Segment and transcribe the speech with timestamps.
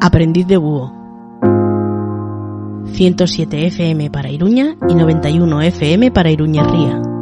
[0.00, 0.92] Aprendiz de búho.
[2.92, 7.13] 107 FM para Iruña y 91 FM para Iruña Ría.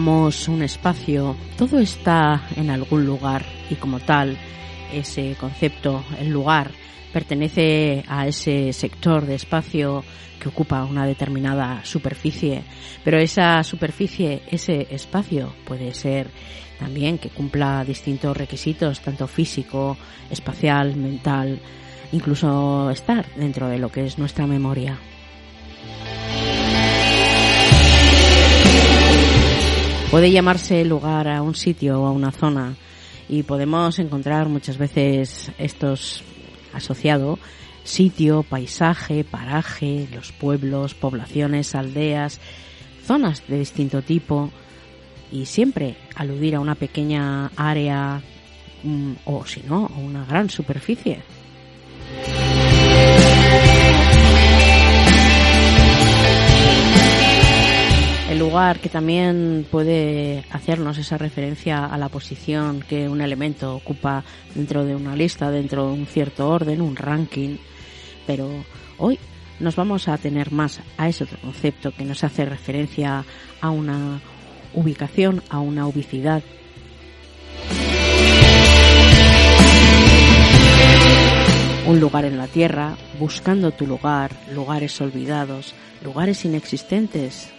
[0.00, 4.38] Un espacio, todo está en algún lugar y como tal,
[4.94, 6.70] ese concepto, el lugar,
[7.12, 10.02] pertenece a ese sector de espacio
[10.40, 12.62] que ocupa una determinada superficie,
[13.04, 16.30] pero esa superficie, ese espacio puede ser
[16.78, 19.98] también que cumpla distintos requisitos, tanto físico,
[20.30, 21.60] espacial, mental,
[22.12, 24.98] incluso estar dentro de lo que es nuestra memoria.
[30.10, 32.74] Puede llamarse lugar a un sitio o a una zona
[33.28, 36.24] y podemos encontrar muchas veces estos
[36.72, 37.38] asociado
[37.84, 42.40] sitio, paisaje, paraje, los pueblos, poblaciones, aldeas,
[43.06, 44.50] zonas de distinto tipo
[45.30, 48.20] y siempre aludir a una pequeña área
[48.82, 51.22] mm, o si no, a una gran superficie.
[58.40, 64.24] Lugar que también puede hacernos esa referencia a la posición que un elemento ocupa
[64.54, 67.58] dentro de una lista, dentro de un cierto orden, un ranking.
[68.26, 68.48] Pero
[68.96, 69.18] hoy
[69.60, 73.26] nos vamos a tener más a ese otro concepto que nos hace referencia
[73.60, 74.22] a una
[74.72, 76.42] ubicación, a una ubicidad.
[81.86, 87.52] Un lugar en la tierra, buscando tu lugar, lugares olvidados, lugares inexistentes,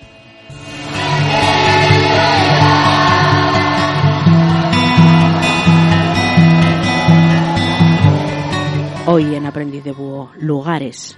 [9.08, 11.18] Hoy en Aprendiz de Búho, lugares.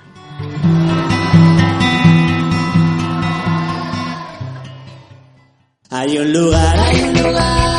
[5.89, 7.73] Hay un lugar, hay un lugar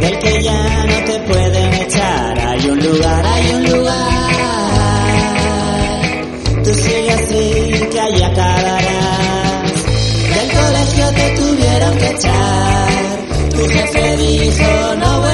[0.00, 2.38] del que ya no te pueden echar.
[2.38, 4.02] Hay un lugar, hay un lugar.
[6.64, 9.62] Tú sigue así que allá acabarás.
[10.34, 12.88] Del colegio te tuvieron que echar.
[13.50, 15.31] Tu jefe dijo no vuelvas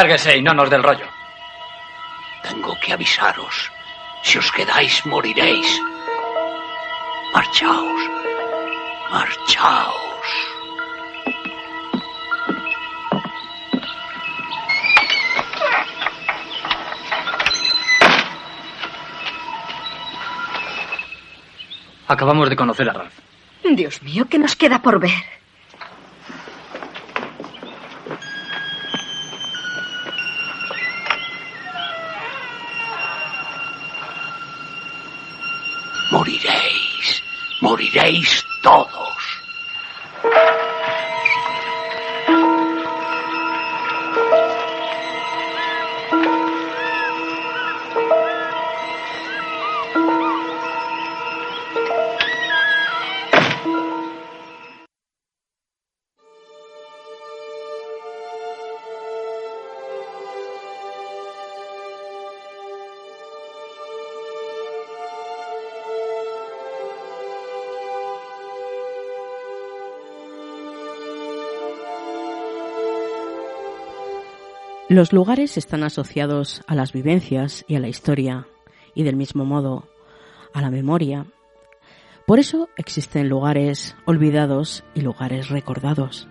[0.00, 1.04] Lárguese y no nos del rollo.
[2.42, 3.70] Tengo que avisaros.
[4.22, 5.78] Si os quedáis, moriréis.
[7.34, 8.00] Marchaos.
[9.10, 10.26] Marchaos.
[22.08, 23.18] Acabamos de conocer a Ralph.
[23.76, 25.40] Dios mío, ¿qué nos queda por ver?
[36.10, 37.22] Moriréis.
[37.92, 38.39] Moriréis
[74.90, 78.48] Los lugares están asociados a las vivencias y a la historia,
[78.92, 79.84] y del mismo modo
[80.52, 81.26] a la memoria.
[82.26, 86.26] Por eso existen lugares olvidados y lugares recordados.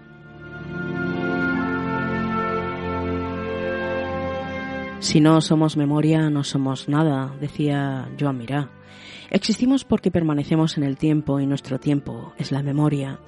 [4.99, 8.69] Si no somos memoria, no somos nada, decía Joan Mirá.
[9.29, 13.21] Existimos porque permanecemos en el tiempo y nuestro tiempo es la memoria.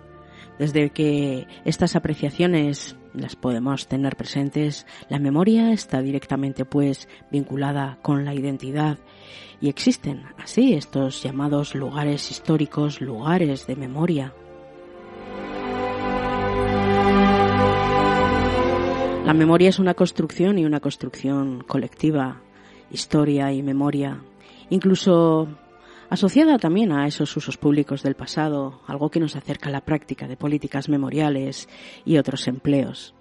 [0.59, 8.25] Desde que estas apreciaciones las podemos tener presentes, la memoria está directamente pues vinculada con
[8.25, 8.97] la identidad
[9.59, 14.33] y existen así estos llamados lugares históricos, lugares de memoria.
[19.25, 22.41] La memoria es una construcción y una construcción colectiva,
[22.91, 24.19] historia y memoria.
[24.69, 25.47] Incluso
[26.11, 30.27] asociada también a esos usos públicos del pasado, algo que nos acerca a la práctica
[30.27, 31.69] de políticas memoriales
[32.03, 33.15] y otros empleos.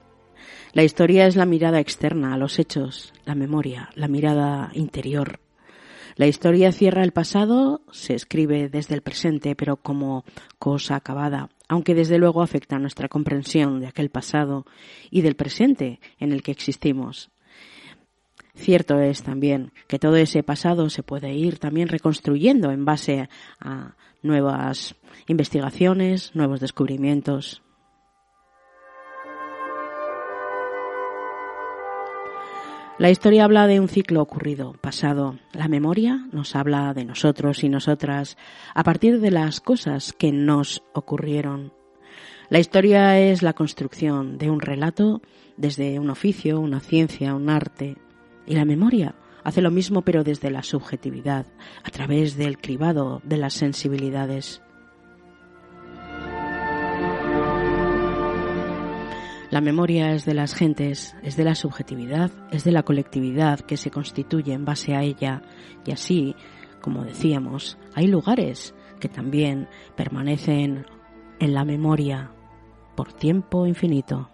[0.73, 5.39] La historia es la mirada externa a los hechos, la memoria, la mirada interior.
[6.17, 10.25] La historia cierra el pasado, se escribe desde el presente, pero como
[10.59, 14.67] cosa acabada, aunque desde luego afecta a nuestra comprensión de aquel pasado
[15.13, 17.31] y del presente en el que existimos.
[18.55, 23.29] Cierto es también que todo ese pasado se puede ir también reconstruyendo en base
[23.61, 27.63] a nuevas investigaciones, nuevos descubrimientos.
[33.01, 35.39] La historia habla de un ciclo ocurrido, pasado.
[35.55, 38.37] La memoria nos habla de nosotros y nosotras
[38.75, 41.73] a partir de las cosas que nos ocurrieron.
[42.51, 45.23] La historia es la construcción de un relato
[45.57, 47.97] desde un oficio, una ciencia, un arte,
[48.51, 49.15] y la memoria
[49.45, 51.47] hace lo mismo pero desde la subjetividad,
[51.85, 54.61] a través del cribado de las sensibilidades.
[59.51, 63.77] La memoria es de las gentes, es de la subjetividad, es de la colectividad que
[63.77, 65.43] se constituye en base a ella
[65.87, 66.35] y así,
[66.81, 70.87] como decíamos, hay lugares que también permanecen
[71.39, 72.33] en la memoria
[72.97, 74.30] por tiempo infinito.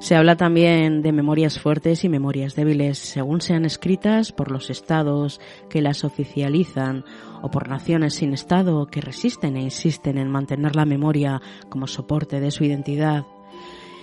[0.00, 5.40] Se habla también de memorias fuertes y memorias débiles, según sean escritas por los estados
[5.68, 7.04] que las oficializan
[7.42, 12.38] o por naciones sin estado que resisten e insisten en mantener la memoria como soporte
[12.38, 13.26] de su identidad.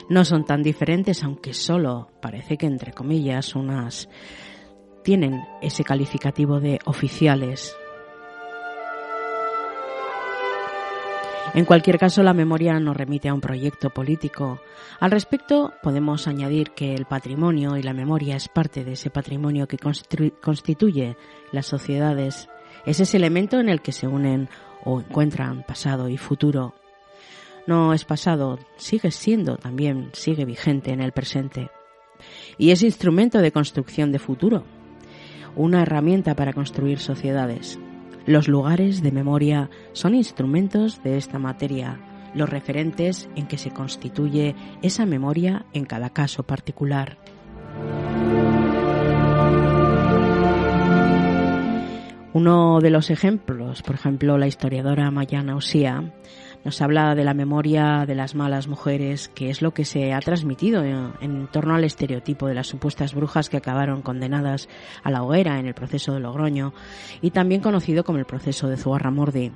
[0.10, 4.10] No son tan diferentes, aunque solo parece que, entre comillas, unas
[5.02, 7.76] tienen ese calificativo de oficiales
[11.54, 14.60] En cualquier caso, la memoria nos remite a un proyecto político.
[15.00, 19.68] Al respecto, podemos añadir que el patrimonio y la memoria es parte de ese patrimonio
[19.68, 21.16] que constituye
[21.52, 22.50] las sociedades.
[22.86, 24.50] Es ese elemento en el que se unen
[24.84, 26.74] o encuentran pasado y futuro.
[27.68, 31.70] No es pasado, sigue siendo también, sigue vigente en el presente.
[32.58, 34.64] Y es instrumento de construcción de futuro,
[35.56, 37.80] una herramienta para construir sociedades.
[38.26, 42.00] Los lugares de memoria son instrumentos de esta materia,
[42.34, 47.20] los referentes en que se constituye esa memoria en cada caso particular.
[52.34, 56.12] Uno de los ejemplos, por ejemplo, la historiadora Mayana Usía,
[56.66, 60.20] nos habla de la memoria de las malas mujeres, que es lo que se ha
[60.20, 64.68] transmitido en, torno al estereotipo de las supuestas brujas que acabaron condenadas
[65.04, 66.74] a la hoguera en el proceso de Logroño
[67.22, 69.52] y también conocido como el proceso de Zugarramurdi.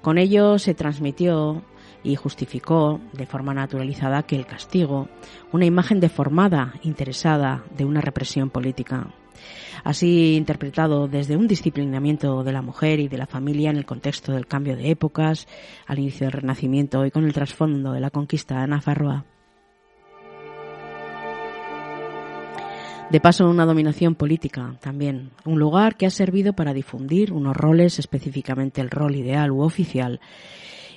[0.00, 1.64] Con ello se transmitió
[2.04, 5.08] y justificó de forma naturalizada que el castigo,
[5.50, 9.08] una imagen deformada, interesada de una represión política
[9.84, 14.32] así interpretado desde un disciplinamiento de la mujer y de la familia en el contexto
[14.32, 15.46] del cambio de épocas,
[15.86, 19.24] al inicio del Renacimiento y con el trasfondo de la conquista de Nafarroa.
[23.10, 28.00] De paso, una dominación política también, un lugar que ha servido para difundir unos roles,
[28.00, 30.20] específicamente el rol ideal u oficial,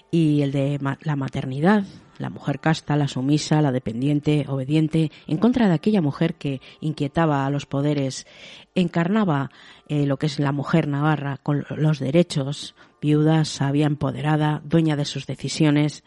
[0.10, 1.84] y el de la maternidad,
[2.20, 7.46] la mujer casta, la sumisa, la dependiente, obediente, en contra de aquella mujer que inquietaba
[7.46, 8.28] a los poderes,
[8.76, 9.50] encarnaba
[9.88, 15.06] eh, lo que es la mujer navarra con los derechos, viuda, sabia, empoderada, dueña de
[15.06, 16.04] sus decisiones,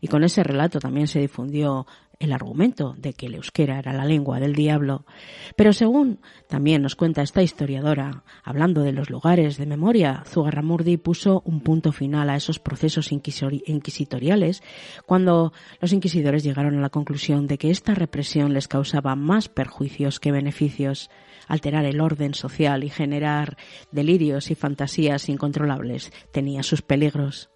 [0.00, 1.86] y con ese relato también se difundió
[2.18, 5.04] el argumento de que el euskera era la lengua del diablo,
[5.56, 11.42] pero según también nos cuenta esta historiadora, hablando de los lugares de memoria, Zugarramurdi puso
[11.44, 14.62] un punto final a esos procesos inquisitoriales
[15.04, 20.20] cuando los inquisidores llegaron a la conclusión de que esta represión les causaba más perjuicios
[20.20, 21.10] que beneficios,
[21.48, 23.56] alterar el orden social y generar
[23.92, 27.50] delirios y fantasías incontrolables tenía sus peligros.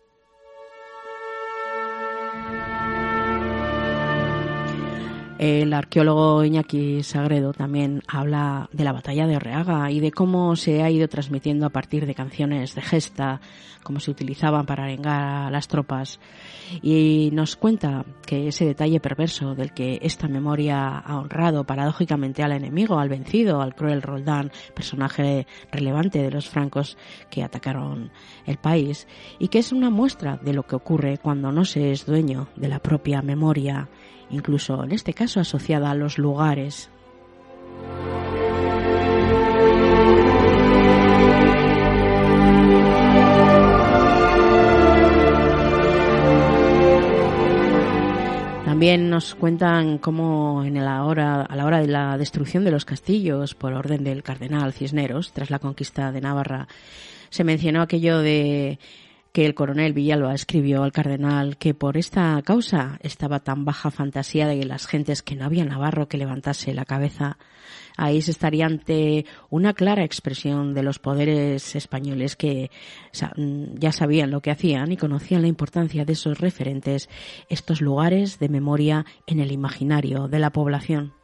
[5.41, 10.83] El arqueólogo Iñaki Sagredo también habla de la batalla de Orreaga y de cómo se
[10.83, 13.41] ha ido transmitiendo a partir de canciones de gesta,
[13.83, 16.21] cómo se utilizaban para arengar a las tropas.
[16.83, 22.53] Y nos cuenta que ese detalle perverso del que esta memoria ha honrado paradójicamente al
[22.53, 26.99] enemigo, al vencido, al cruel Roldán, personaje relevante de los francos
[27.31, 28.11] que atacaron
[28.45, 32.05] el país, y que es una muestra de lo que ocurre cuando no se es
[32.05, 33.89] dueño de la propia memoria
[34.31, 36.91] incluso en este caso asociada a los lugares.
[48.81, 52.87] También nos cuentan cómo en la hora, a la hora de la destrucción de los
[52.87, 56.67] castillos por orden del cardenal Cisneros, tras la conquista de Navarra,
[57.29, 58.79] se mencionó aquello de
[59.33, 64.47] que el coronel Villalba escribió al cardenal que por esta causa estaba tan baja fantasía
[64.47, 67.39] de las gentes que no había navarro que levantase la cabeza.
[67.97, 72.71] Ahí se estaría ante una clara expresión de los poderes españoles que
[73.13, 77.09] ya sabían lo que hacían y conocían la importancia de esos referentes,
[77.49, 81.20] estos lugares de memoria en el imaginario de la población.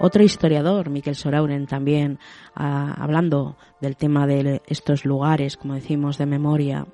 [0.00, 2.18] Otro historiador, Miquel Sorauren, también
[2.54, 6.86] ah, hablando del tema de estos lugares, como decimos, de memoria,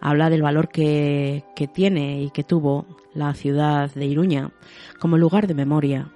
[0.00, 4.50] habla del valor que, que tiene y que tuvo la ciudad de Iruña
[4.98, 6.10] como lugar de memoria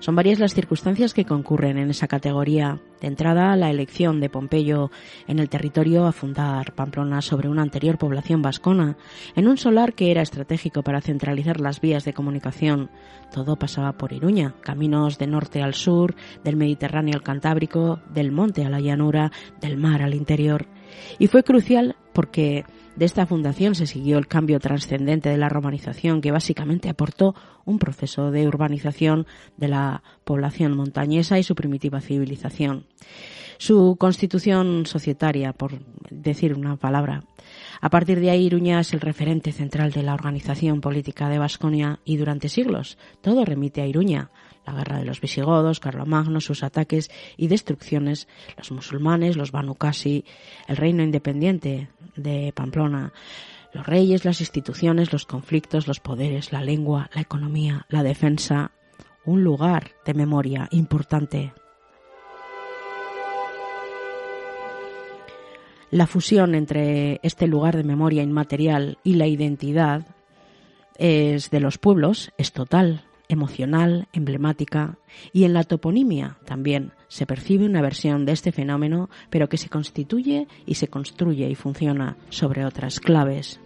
[0.00, 2.80] son varias las circunstancias que concurren en esa categoría.
[3.00, 4.90] De entrada, la elección de Pompeyo
[5.26, 8.96] en el territorio a fundar Pamplona sobre una anterior población vascona,
[9.36, 12.90] en un solar que era estratégico para centralizar las vías de comunicación.
[13.32, 18.64] Todo pasaba por Iruña, caminos de norte al sur, del Mediterráneo al Cantábrico, del monte
[18.64, 19.30] a la llanura,
[19.60, 20.66] del mar al interior.
[21.18, 22.64] Y fue crucial porque
[22.98, 27.32] de esta fundación se siguió el cambio trascendente de la romanización que básicamente aportó
[27.64, 29.24] un proceso de urbanización
[29.56, 32.86] de la población montañesa y su primitiva civilización.
[33.56, 35.78] Su constitución societaria, por
[36.10, 37.22] decir una palabra.
[37.80, 42.00] A partir de ahí, Iruña es el referente central de la organización política de Vasconia
[42.04, 44.30] y durante siglos todo remite a Iruña,
[44.68, 50.24] la guerra de los visigodos, Carlomagno, sus ataques y destrucciones, los musulmanes, los Banukasi,
[50.66, 53.12] el reino independiente de Pamplona,
[53.72, 58.72] los reyes, las instituciones, los conflictos, los poderes, la lengua, la economía, la defensa,
[59.24, 61.52] un lugar de memoria importante.
[65.90, 70.06] La fusión entre este lugar de memoria inmaterial y la identidad
[70.98, 74.98] es de los pueblos es total emocional, emblemática,
[75.32, 79.68] y en la toponimia también se percibe una versión de este fenómeno, pero que se
[79.68, 83.60] constituye y se construye y funciona sobre otras claves.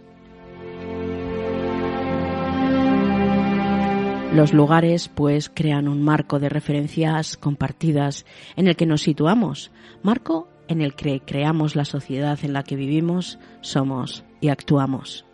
[4.33, 10.49] Los lugares, pues, crean un marco de referencias compartidas en el que nos situamos, marco
[10.67, 15.25] en el que creamos la sociedad en la que vivimos, somos y actuamos.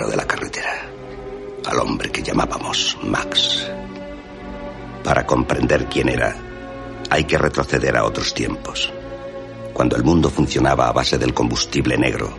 [0.00, 0.88] De la carretera.
[1.66, 3.70] Al hombre que llamábamos Max.
[5.04, 6.34] Para comprender quién era,
[7.10, 8.90] hay que retroceder a otros tiempos,
[9.74, 12.34] cuando el mundo funcionaba a base del combustible negro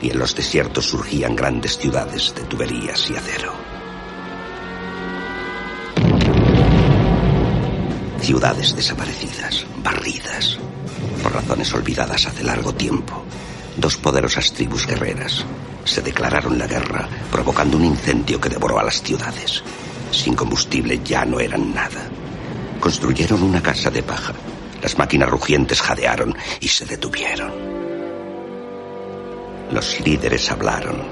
[0.00, 3.52] y en los desiertos surgían grandes ciudades de tuberías y acero.
[8.20, 10.58] Ciudades desaparecidas, barridas,
[11.22, 13.24] por razones olvidadas hace largo tiempo.
[13.76, 15.44] Dos poderosas tribus guerreras
[15.88, 19.62] se declararon la guerra, provocando un incendio que devoró a las ciudades.
[20.10, 22.08] Sin combustible ya no eran nada.
[22.78, 24.34] Construyeron una casa de paja.
[24.82, 27.52] Las máquinas rugientes jadearon y se detuvieron.
[29.70, 31.02] Los líderes hablaron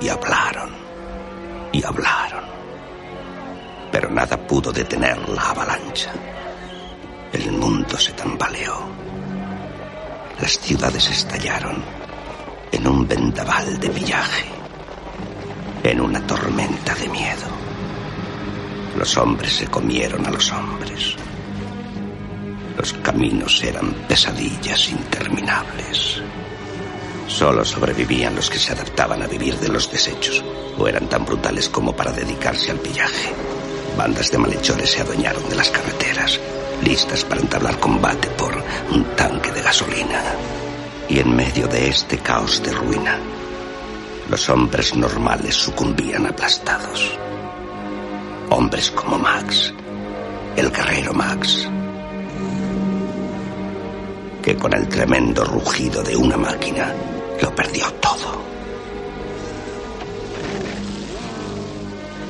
[0.00, 0.70] y hablaron
[1.72, 2.44] y hablaron.
[3.90, 6.12] Pero nada pudo detener la avalancha.
[7.32, 8.76] El mundo se tambaleó.
[10.40, 12.03] Las ciudades estallaron
[12.74, 14.46] en un vendaval de pillaje,
[15.84, 17.46] en una tormenta de miedo.
[18.98, 21.14] Los hombres se comieron a los hombres.
[22.76, 26.20] Los caminos eran pesadillas interminables.
[27.28, 30.44] Solo sobrevivían los que se adaptaban a vivir de los desechos
[30.76, 33.32] o eran tan brutales como para dedicarse al pillaje.
[33.96, 36.40] Bandas de malhechores se adueñaron de las carreteras,
[36.82, 38.52] listas para entablar combate por
[38.90, 40.63] un tanque de gasolina.
[41.08, 43.18] Y en medio de este caos de ruina,
[44.28, 47.18] los hombres normales sucumbían aplastados.
[48.50, 49.72] Hombres como Max,
[50.56, 51.68] el guerrero Max,
[54.42, 56.94] que con el tremendo rugido de una máquina
[57.40, 58.42] lo perdió todo.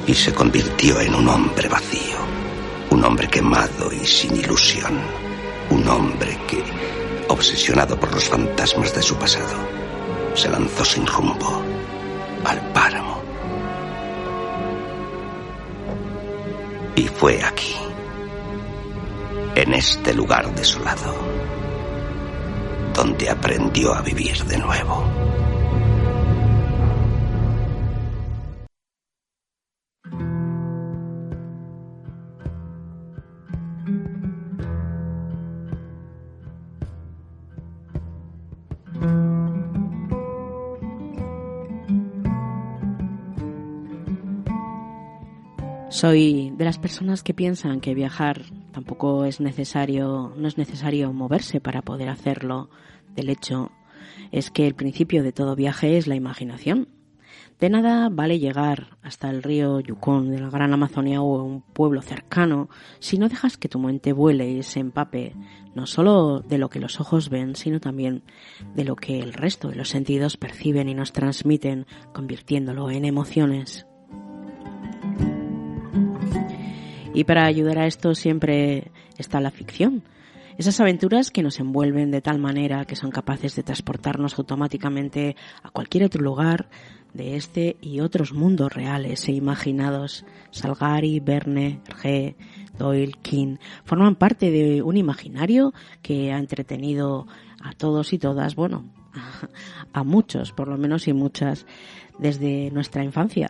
[0.07, 2.19] Y se convirtió en un hombre vacío,
[2.91, 5.01] un hombre quemado y sin ilusión,
[5.71, 6.63] un hombre que,
[7.29, 9.55] obsesionado por los fantasmas de su pasado,
[10.35, 11.63] se lanzó sin rumbo
[12.45, 13.23] al páramo.
[16.97, 17.75] Y fue aquí,
[19.55, 21.15] en este lugar desolado,
[22.95, 25.05] donde aprendió a vivir de nuevo.
[46.05, 51.63] Soy de las personas que piensan que viajar tampoco es necesario, no es necesario moverse
[51.63, 52.69] para poder hacerlo.
[53.17, 53.71] Del hecho
[54.31, 56.89] es que el principio de todo viaje es la imaginación.
[57.59, 62.03] De nada vale llegar hasta el río Yukon de la Gran Amazonia o un pueblo
[62.03, 65.35] cercano si no dejas que tu mente vuele y se empape
[65.75, 68.25] no solo de lo que los ojos ven, sino también
[68.75, 73.87] de lo que el resto de los sentidos perciben y nos transmiten, convirtiéndolo en emociones.
[77.15, 80.03] Y para ayudar a esto siempre está la ficción.
[80.59, 85.71] Esas aventuras que nos envuelven de tal manera que son capaces de transportarnos automáticamente a
[85.71, 86.69] cualquier otro lugar
[87.13, 90.25] de este y otros mundos reales e imaginados.
[90.51, 92.35] Salgari, Verne, G,
[92.77, 95.73] Doyle, King forman parte de un imaginario
[96.03, 97.27] que ha entretenido
[97.63, 98.85] a todos y todas, bueno,
[99.93, 101.67] a muchos, por lo menos y muchas,
[102.19, 103.49] desde nuestra infancia.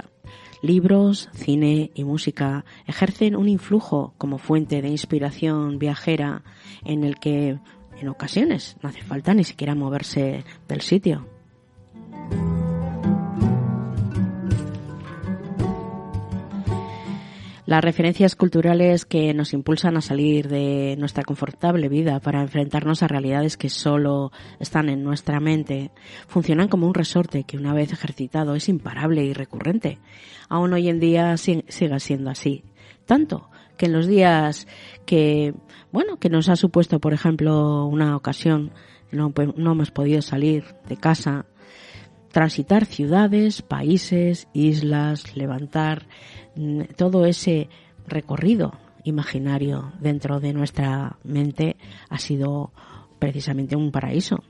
[0.65, 6.43] Libros, cine y música ejercen un influjo como fuente de inspiración viajera
[6.87, 7.59] en el que
[8.01, 11.29] en ocasiones no hace falta ni siquiera moverse del sitio.
[17.67, 23.09] Las referencias culturales que nos impulsan a salir de nuestra confortable vida para enfrentarnos a
[23.09, 25.91] realidades que solo están en nuestra mente
[26.27, 29.99] funcionan como un resorte que una vez ejercitado es imparable y recurrente.
[30.51, 32.65] Aún hoy en día siga siendo así.
[33.07, 33.49] Tanto
[33.79, 34.67] que en los días
[35.07, 35.55] que,
[35.91, 38.73] bueno, que nos ha supuesto, por ejemplo, una ocasión,
[39.11, 41.47] no, no hemos podido salir de casa,
[42.31, 46.09] transitar ciudades, países, islas, levantar
[46.97, 47.69] todo ese
[48.07, 48.73] recorrido
[49.05, 51.77] imaginario dentro de nuestra mente
[52.09, 52.73] ha sido
[53.19, 54.43] precisamente un paraíso.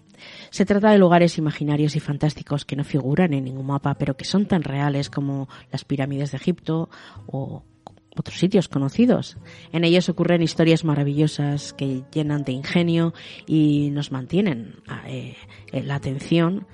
[0.50, 4.24] Se trata de lugares imaginarios y fantásticos que no figuran en ningún mapa, pero que
[4.24, 6.88] son tan reales como las pirámides de Egipto
[7.26, 7.62] o
[8.16, 9.36] otros sitios conocidos.
[9.72, 13.12] En ellos ocurren historias maravillosas que llenan de ingenio
[13.46, 15.36] y nos mantienen eh,
[15.72, 16.66] la atención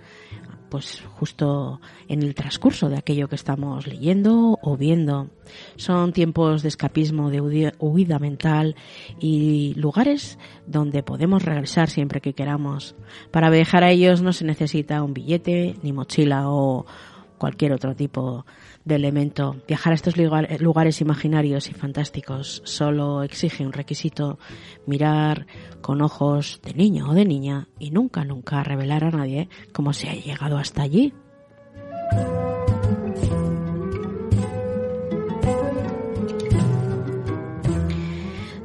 [0.71, 5.29] pues justo en el transcurso de aquello que estamos leyendo o viendo.
[5.77, 7.41] Son tiempos de escapismo, de
[7.79, 8.77] huida mental
[9.19, 12.95] y lugares donde podemos regresar siempre que queramos.
[13.31, 16.87] Para viajar a ellos no se necesita un billete, ni mochila o
[17.37, 19.57] cualquier otro tipo de elemento.
[19.67, 24.39] Viajar a estos lugares imaginarios y fantásticos solo exige un requisito,
[24.87, 25.47] mirar
[25.81, 30.09] con ojos de niño o de niña y nunca, nunca revelar a nadie cómo se
[30.09, 31.13] ha llegado hasta allí.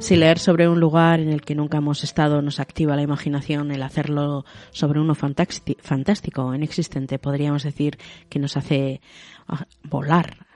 [0.06, 3.72] Si leer sobre un lugar en el que nunca hemos estado nos activa la imaginación,
[3.72, 9.00] el hacerlo sobre uno fantástico, inexistente, podríamos decir que nos hace
[9.82, 10.46] volar.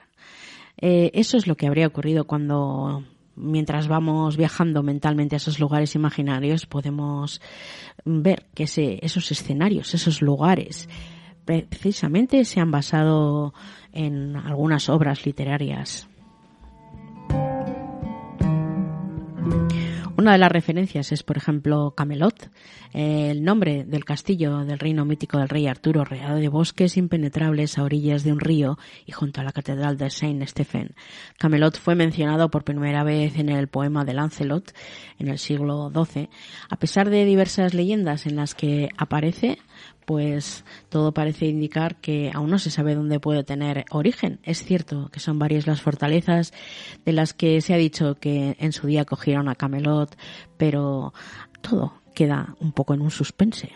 [0.77, 3.03] Eh, eso es lo que habría ocurrido cuando
[3.35, 7.41] mientras vamos viajando mentalmente a esos lugares imaginarios podemos
[8.03, 10.89] ver que esos escenarios, esos lugares,
[11.45, 13.53] precisamente se han basado
[13.93, 16.07] en algunas obras literarias
[20.21, 22.51] Una de las referencias es, por ejemplo, Camelot,
[22.93, 27.83] el nombre del castillo del reino mítico del rey Arturo, rodeado de bosques impenetrables a
[27.83, 30.93] orillas de un río y junto a la catedral de Saint Stephen.
[31.39, 34.75] Camelot fue mencionado por primera vez en el poema de Lancelot
[35.17, 36.29] en el siglo XII.
[36.69, 39.57] A pesar de diversas leyendas en las que aparece,
[40.11, 44.41] pues todo parece indicar que aún no se sabe dónde puede tener origen.
[44.43, 46.51] Es cierto que son varias las fortalezas
[47.05, 50.13] de las que se ha dicho que en su día cogieron a Camelot,
[50.57, 51.13] pero
[51.61, 53.71] todo queda un poco en un suspense.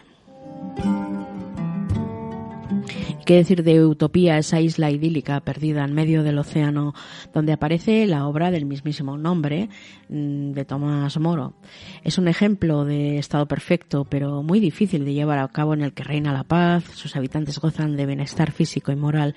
[3.25, 6.93] ¿Qué decir de Utopía, esa isla idílica perdida en medio del océano,
[7.33, 9.67] donde aparece la obra del mismísimo nombre
[10.09, 11.55] mm, de Tomás Moro?
[12.03, 15.93] Es un ejemplo de estado perfecto, pero muy difícil de llevar a cabo en el
[15.93, 19.33] que reina la paz, sus habitantes gozan de bienestar físico y moral,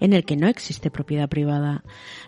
[0.00, 1.82] en el que no existe propiedad privada.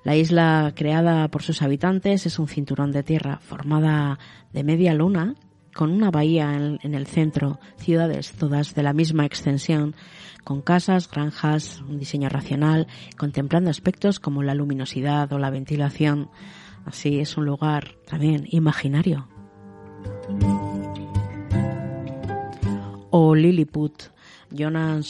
[0.05, 4.19] La isla creada por sus habitantes es un cinturón de tierra formada
[4.55, 5.35] de media luna
[5.75, 9.95] con una bahía en, el centro, ciudades todas de la misma extensión,
[10.45, 16.31] con casas, granjas, un diseño racional, contemplando aspectos como la luminosidad o la ventilación.
[16.85, 19.29] Así es un lugar también imaginario.
[23.11, 24.13] O Lilliput.
[24.55, 25.03] Jonathan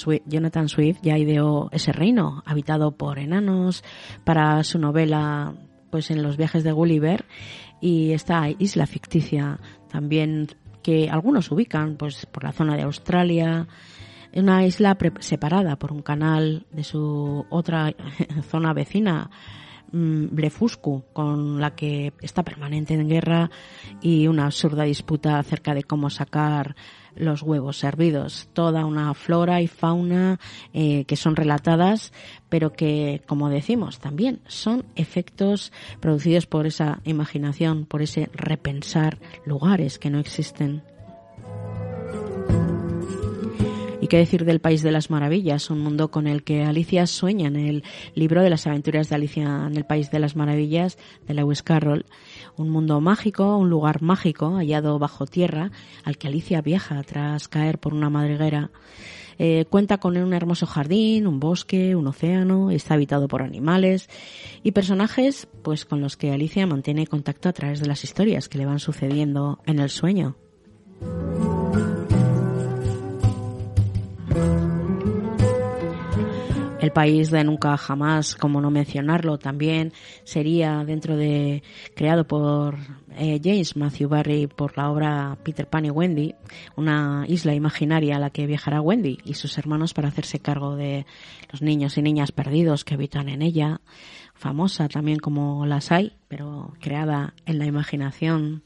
[0.69, 3.83] Swift ya ideó ese reino habitado por enanos
[4.25, 5.55] para su novela
[5.91, 7.25] pues en los viajes de Gulliver
[7.81, 9.59] y esta isla ficticia
[9.91, 10.49] también
[10.83, 13.67] que algunos ubican pues por la zona de Australia
[14.35, 17.95] una isla separada por un canal de su otra
[18.51, 19.31] zona vecina,
[19.93, 23.51] mm, Blefuscu, con la que está permanente en guerra
[24.01, 26.77] y una absurda disputa acerca de cómo sacar
[27.15, 28.49] los huevos servidos.
[28.53, 30.39] Toda una flora y fauna
[30.73, 32.13] eh, que son relatadas,
[32.49, 39.99] pero que, como decimos, también son efectos producidos por esa imaginación, por ese repensar lugares
[39.99, 40.83] que no existen.
[44.13, 45.71] Qué decir del País de las Maravillas?
[45.71, 47.83] Un mundo con el que Alicia sueña en el
[48.15, 52.05] libro de las aventuras de Alicia en el País de las Maravillas de Lewis Carroll.
[52.59, 55.71] Un mundo mágico, un lugar mágico hallado bajo tierra
[56.05, 58.71] al que Alicia viaja tras caer por una madriguera.
[59.39, 64.11] Eh, cuenta con un hermoso jardín, un bosque, un océano, está habitado por animales
[64.63, 68.59] y personajes pues con los que Alicia mantiene contacto a través de las historias que
[68.59, 70.37] le van sucediendo en el sueño.
[76.83, 79.93] El país de nunca jamás, como no mencionarlo, también
[80.25, 81.63] sería dentro de
[81.95, 82.77] creado por
[83.17, 86.35] eh, James Matthew Barry por la obra Peter Pan y Wendy,
[86.75, 91.07] una isla imaginaria a la que viajará Wendy y sus hermanos para hacerse cargo de
[91.53, 93.81] los niños y niñas perdidos que habitan en ella,
[94.35, 98.65] famosa también como las hay, pero creada en la imaginación.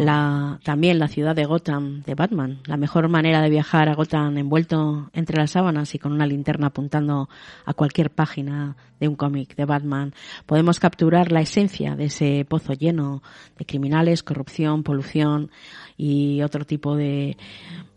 [0.00, 2.60] La, también la ciudad de Gotham de Batman.
[2.66, 6.68] La mejor manera de viajar a Gotham envuelto entre las sábanas y con una linterna
[6.68, 7.28] apuntando
[7.64, 10.14] a cualquier página de un cómic de Batman.
[10.46, 13.22] Podemos capturar la esencia de ese pozo lleno
[13.58, 15.50] de criminales, corrupción, polución
[15.96, 17.36] y otro tipo de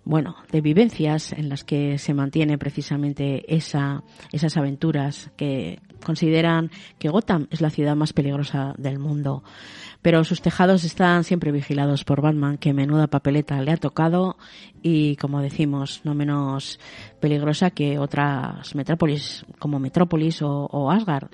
[0.06, 7.10] bueno, de vivencias en las que se mantiene precisamente esa, esas aventuras que consideran que
[7.10, 9.44] Gotham es la ciudad más peligrosa del mundo.
[10.02, 14.36] Pero sus tejados están siempre vigilados por Batman, que menuda papeleta le ha tocado
[14.82, 16.78] y, como decimos, no menos
[17.22, 21.30] peligrosa que otras metrópolis como Metrópolis o, o Asgard.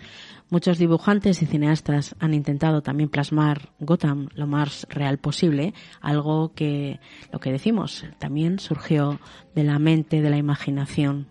[0.52, 7.00] Muchos dibujantes y cineastas han intentado también plasmar Gotham lo más real posible, algo que,
[7.32, 9.20] lo que decimos, también surgió
[9.54, 11.28] de la mente, de la imaginación.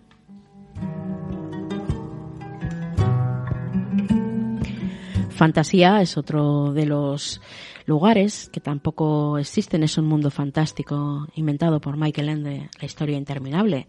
[5.30, 7.40] Fantasía es otro de los
[7.88, 13.88] lugares que tampoco existen, es un mundo fantástico inventado por Michael Ende, la historia interminable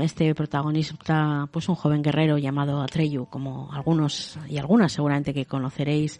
[0.00, 6.18] este protagonista, pues un joven guerrero llamado Atreyu, como algunos y algunas seguramente que conoceréis.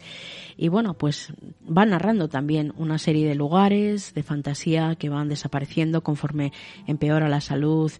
[0.55, 1.33] Y bueno, pues
[1.65, 6.53] va narrando también una serie de lugares de fantasía que van desapareciendo conforme
[6.85, 7.91] empeora la salud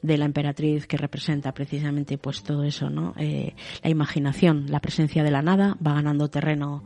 [0.00, 3.12] de la emperatriz que representa precisamente pues todo eso, ¿no?
[3.16, 6.84] Eh, la imaginación, la presencia de la nada va ganando terreno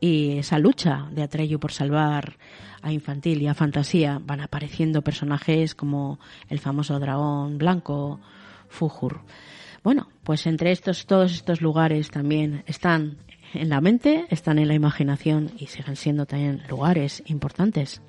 [0.00, 2.36] y esa lucha de Atreyu por salvar
[2.82, 8.20] a infantil y a fantasía van apareciendo personajes como el famoso dragón blanco,
[8.68, 9.22] Fujur.
[9.82, 13.18] Bueno, pues entre estos, todos estos lugares también están
[13.54, 18.02] en la mente, están en la imaginación y siguen siendo también lugares importantes.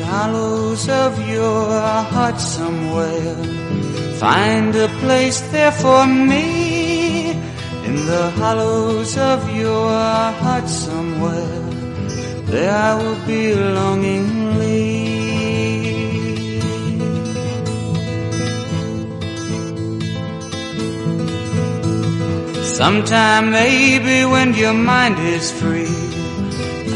[0.00, 1.68] Hollows of your
[2.12, 3.36] heart somewhere.
[4.18, 7.30] Find a place there for me
[7.88, 9.90] in the hollows of your
[10.42, 11.60] heart somewhere.
[12.52, 15.24] There I will be longingly.
[22.80, 26.13] Sometime maybe when your mind is free,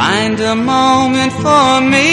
[0.00, 2.08] find a moment for me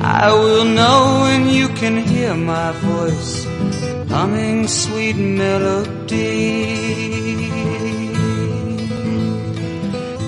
[0.00, 3.46] I will know when you can hear my voice
[4.16, 6.46] humming sweet melody.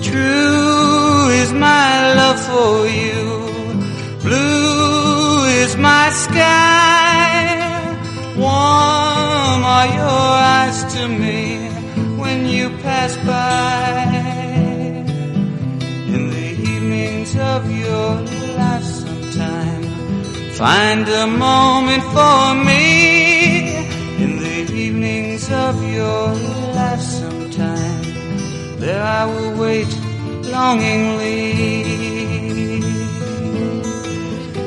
[0.07, 1.88] True is my
[20.59, 23.77] Find a moment for me
[24.21, 26.33] in the evenings of your
[26.75, 28.03] life sometime.
[28.77, 29.87] There I will wait
[30.51, 31.53] longingly.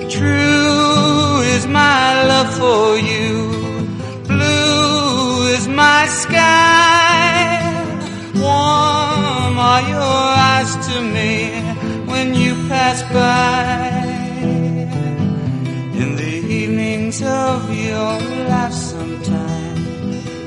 [0.09, 3.29] True is my love for you.
[4.25, 7.61] Blue is my sky.
[8.35, 11.61] Warm are your eyes to me
[12.11, 13.62] when you pass by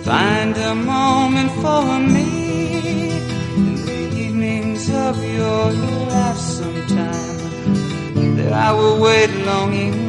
[0.06, 3.18] Find a moment for me
[3.58, 8.36] in the evenings of your life sometime.
[8.36, 10.05] There I will wait longingly.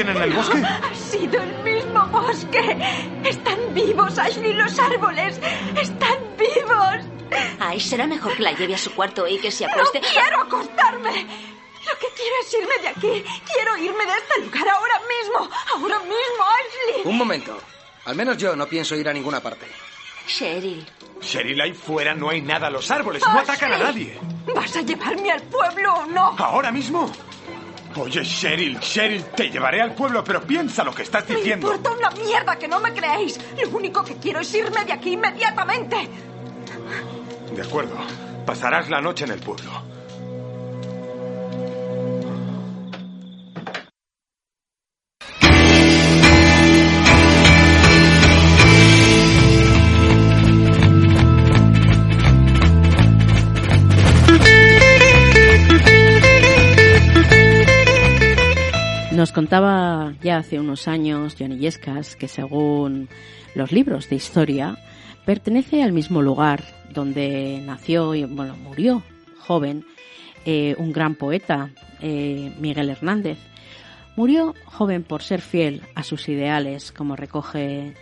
[0.00, 0.62] Alguien en el bosque?
[0.62, 2.78] Ha sido el mismo bosque.
[3.24, 4.52] Están vivos, Ashley.
[4.54, 5.40] Los árboles
[5.80, 7.04] están vivos.
[7.60, 10.00] Ay, será mejor que la lleve a su cuarto y que se acueste.
[10.00, 11.10] ¡No quiero acostarme!
[11.10, 13.24] Lo que quiero es irme de aquí.
[13.52, 15.50] Quiero irme de este lugar ahora mismo.
[15.74, 17.02] Ahora mismo, Ashley.
[17.04, 17.58] Un momento.
[18.04, 19.66] Al menos yo no pienso ir a ninguna parte.
[20.26, 20.86] Cheryl.
[21.20, 22.70] Cheryl, ahí fuera no hay nada.
[22.70, 24.18] Los árboles no atacan a nadie.
[24.54, 26.36] ¿Vas a llevarme al pueblo o no?
[26.38, 27.10] ¿Ahora mismo?
[27.98, 31.68] Oye, Cheryl, Cheryl, te llevaré al pueblo, pero piensa lo que estás diciendo.
[31.68, 33.38] Me importa una mierda que no me creéis.
[33.60, 36.08] Lo único que quiero es irme de aquí inmediatamente.
[37.54, 37.96] De acuerdo.
[38.46, 39.97] Pasarás la noche en el pueblo.
[59.48, 63.08] Contaba ya hace unos años Johnny Yescas que según
[63.54, 64.76] los libros de historia
[65.24, 69.02] pertenece al mismo lugar donde nació y bueno, murió
[69.38, 69.86] joven
[70.44, 71.70] eh, un gran poeta,
[72.02, 73.38] eh, Miguel Hernández.
[74.16, 77.94] Murió joven por ser fiel a sus ideales, como recoge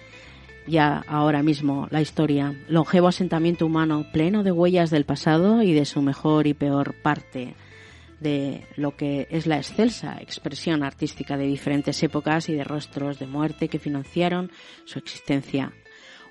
[0.67, 5.85] ya ahora mismo la historia, longevo asentamiento humano pleno de huellas del pasado y de
[5.85, 7.55] su mejor y peor parte
[8.21, 13.27] de lo que es la excelsa expresión artística de diferentes épocas y de rostros de
[13.27, 14.51] muerte que financiaron
[14.85, 15.73] su existencia.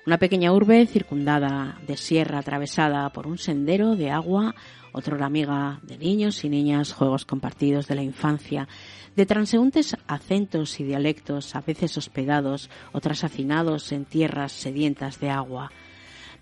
[0.06, 4.54] Una pequeña urbe circundada de sierra atravesada por un sendero de agua,
[4.92, 8.68] otra amiga de niños y niñas, juegos compartidos de la infancia,
[9.16, 15.72] de transeúntes acentos y dialectos, a veces hospedados, otras hacinados en tierras sedientas de agua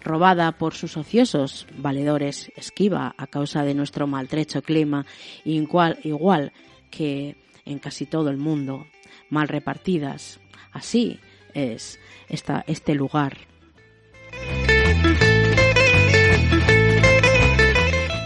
[0.05, 5.07] robada por sus ociosos valedores, esquiva a causa de nuestro maltrecho clima,
[5.45, 6.53] igual, igual
[6.91, 8.87] que en casi todo el mundo,
[9.31, 10.41] mal repartidas.
[10.73, 11.19] Así
[11.55, 13.39] es esta, este lugar.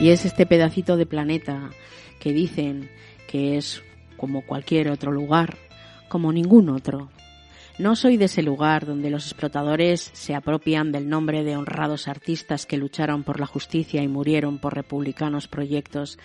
[0.00, 1.70] Y es este pedacito de planeta
[2.20, 2.90] que dicen
[3.26, 3.82] que es
[4.16, 5.56] como cualquier otro lugar,
[6.08, 7.10] como ningún otro,
[7.78, 12.66] no soy de ese lugar donde los explotadores se apropian del nombre de honrados artistas
[12.66, 16.18] que lucharon por la justicia y murieron por republicanos proyectos,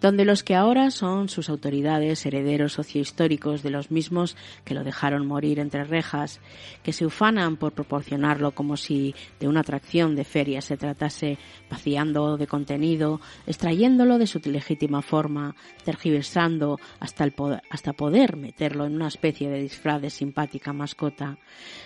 [0.00, 5.26] donde los que ahora son sus autoridades, herederos sociohistóricos de los mismos que lo dejaron
[5.26, 6.40] morir entre rejas,
[6.82, 11.38] que se ufanan por proporcionarlo como si de una atracción de feria se tratase,
[11.70, 18.94] vaciando de contenido, extrayéndolo de su legítima forma, tergiversando hasta, poder, hasta poder meterlo en
[18.94, 20.72] una especie de disfraz de simpática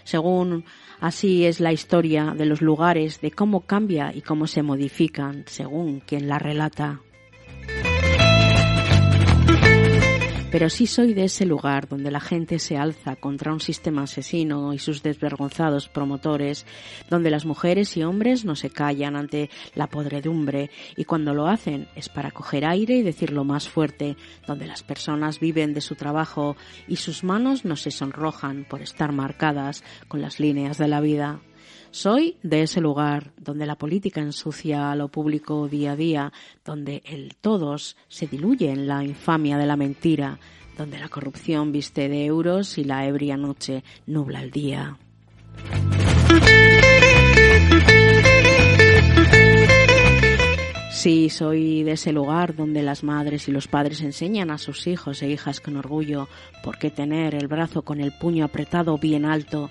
[0.04, 0.64] Según
[1.00, 6.00] así es la historia de los lugares, de cómo cambia y cómo se modifican según
[6.00, 7.00] quien la relata.
[10.52, 14.74] Pero sí soy de ese lugar donde la gente se alza contra un sistema asesino
[14.74, 16.66] y sus desvergonzados promotores,
[17.08, 21.88] donde las mujeres y hombres no se callan ante la podredumbre y cuando lo hacen
[21.96, 26.54] es para coger aire y decirlo más fuerte, donde las personas viven de su trabajo
[26.86, 31.40] y sus manos no se sonrojan por estar marcadas con las líneas de la vida.
[31.92, 36.32] Soy de ese lugar donde la política ensucia a lo público día a día,
[36.64, 40.38] donde el todos se diluye en la infamia de la mentira,
[40.78, 44.96] donde la corrupción viste de euros y la ebria noche nubla el día.
[50.90, 55.20] Sí, soy de ese lugar donde las madres y los padres enseñan a sus hijos
[55.20, 56.28] e hijas con orgullo
[56.62, 59.68] por qué tener el brazo con el puño apretado bien alto,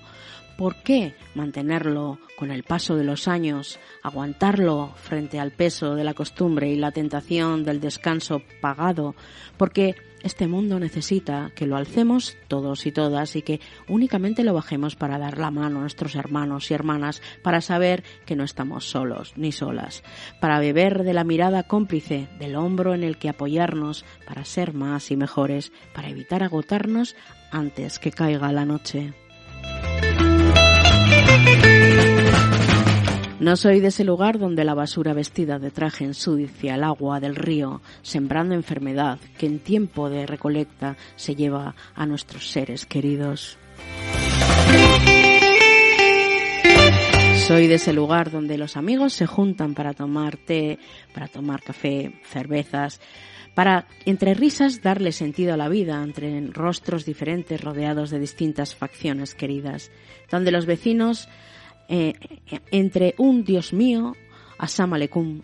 [0.56, 6.14] ¿Por qué mantenerlo con el paso de los años, aguantarlo frente al peso de la
[6.14, 9.14] costumbre y la tentación del descanso pagado?
[9.56, 14.94] Porque este mundo necesita que lo alcemos todos y todas y que únicamente lo bajemos
[14.94, 19.32] para dar la mano a nuestros hermanos y hermanas, para saber que no estamos solos
[19.36, 20.04] ni solas,
[20.40, 25.10] para beber de la mirada cómplice, del hombro en el que apoyarnos, para ser más
[25.10, 27.16] y mejores, para evitar agotarnos
[27.50, 29.12] antes que caiga la noche.
[33.42, 37.34] No soy de ese lugar donde la basura vestida de traje ensucia el agua del
[37.34, 43.58] río, sembrando enfermedad que en tiempo de recolecta se lleva a nuestros seres queridos.
[47.48, 50.78] Soy de ese lugar donde los amigos se juntan para tomar té,
[51.12, 53.00] para tomar café, cervezas,
[53.56, 59.34] para, entre risas, darle sentido a la vida, entre rostros diferentes rodeados de distintas facciones
[59.34, 59.90] queridas,
[60.30, 61.28] donde los vecinos
[61.88, 62.14] eh,
[62.70, 64.14] entre un Dios mío,
[64.58, 64.92] Asam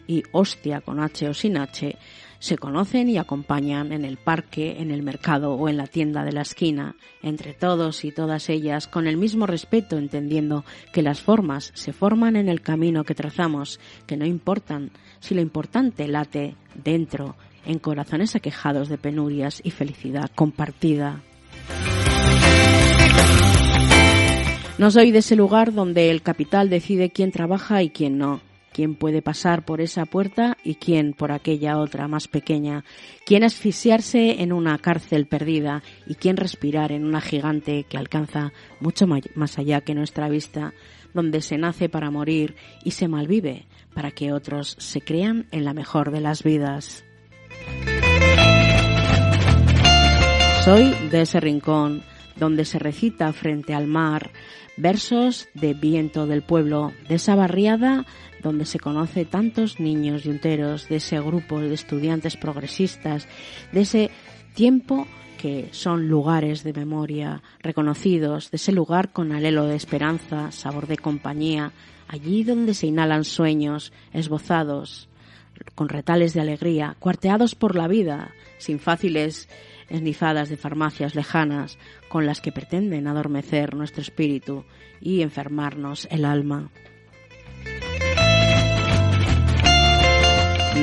[0.07, 1.97] y hostia con H o sin H,
[2.39, 6.33] se conocen y acompañan en el parque, en el mercado o en la tienda de
[6.33, 11.73] la esquina, entre todos y todas ellas, con el mismo respeto, entendiendo que las formas
[11.75, 17.35] se forman en el camino que trazamos, que no importan si lo importante late dentro,
[17.65, 21.21] en corazones aquejados de penurias y felicidad compartida.
[24.79, 28.41] No soy de ese lugar donde el capital decide quién trabaja y quién no,
[28.73, 32.85] quién puede pasar por esa puerta y quién por aquella otra más pequeña,
[33.27, 39.09] quién asfixiarse en una cárcel perdida y quién respirar en una gigante que alcanza mucho
[39.35, 40.75] más allá que nuestra vista,
[41.13, 42.55] donde se nace para morir
[42.85, 47.05] y se malvive para que otros se crean en la mejor de las vidas.
[50.65, 52.05] Soy de ese rincón
[52.39, 54.31] donde se recita frente al mar
[54.77, 58.07] versos de viento del pueblo, de esa barriada
[58.43, 63.27] donde se conoce tantos niños yunteros, de ese grupo de estudiantes progresistas,
[63.73, 64.11] de ese
[64.55, 70.87] tiempo que son lugares de memoria reconocidos, de ese lugar con alelo de esperanza, sabor
[70.87, 71.73] de compañía,
[72.09, 75.09] allí donde se inhalan sueños esbozados,
[75.75, 79.49] con retales de alegría, cuarteados por la vida, sin fáciles
[79.89, 81.79] esnifadas de farmacias lejanas
[82.09, 84.65] con las que pretenden adormecer nuestro espíritu
[85.01, 86.71] y enfermarnos el alma.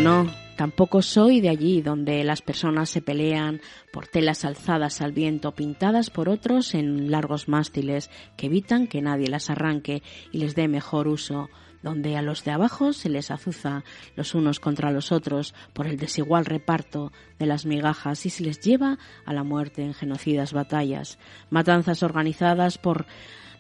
[0.02, 0.28] No,
[0.58, 6.10] tampoco soy de allí donde las personas se pelean por telas alzadas al viento pintadas
[6.10, 11.08] por otros en largos mástiles que evitan que nadie las arranque y les dé mejor
[11.08, 11.50] uso
[11.86, 13.84] donde a los de abajo se les azuza
[14.16, 18.60] los unos contra los otros por el desigual reparto de las migajas y se les
[18.60, 21.20] lleva a la muerte en genocidas batallas,
[21.52, 23.06] matanzas organizadas por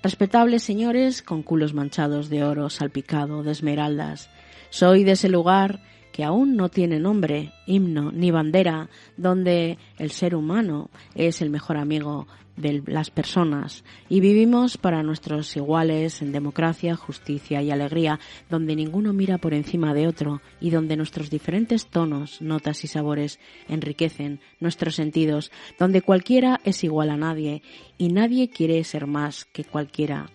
[0.02, 4.32] respetables señores con culos manchados de oro salpicado de esmeraldas.
[4.72, 10.34] Soy de ese lugar que aún no tiene nombre, himno ni bandera, donde el ser
[10.34, 12.26] humano es el mejor amigo
[12.58, 13.84] de las personas.
[14.10, 19.94] Y vivimos para nuestros iguales en democracia, justicia y alegría, donde ninguno mira por encima
[19.94, 26.62] de otro y donde nuestros diferentes tonos, notas y sabores enriquecen nuestros sentidos, donde cualquiera
[26.64, 27.62] es igual a nadie
[27.98, 30.30] y nadie quiere ser más que cualquiera